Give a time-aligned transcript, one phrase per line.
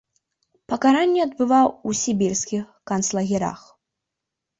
[0.71, 2.63] Пакаранне адбываў ў сібірскіх
[2.93, 3.61] канцлагерах.